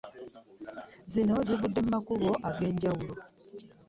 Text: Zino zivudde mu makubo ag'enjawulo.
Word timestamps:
Zino 1.13 1.33
zivudde 1.47 1.79
mu 1.85 1.89
makubo 1.95 2.29
ag'enjawulo. 2.47 3.15